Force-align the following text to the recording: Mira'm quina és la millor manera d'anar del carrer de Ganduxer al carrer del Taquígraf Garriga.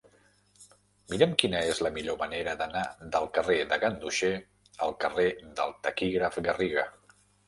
Mira'm 1.09 1.33
quina 1.41 1.59
és 1.73 1.81
la 1.87 1.91
millor 1.97 2.15
manera 2.21 2.55
d'anar 2.61 2.81
del 3.15 3.27
carrer 3.35 3.57
de 3.73 3.77
Ganduxer 3.83 4.31
al 4.87 4.95
carrer 5.05 5.27
del 5.61 5.77
Taquígraf 5.89 6.41
Garriga. 6.49 6.87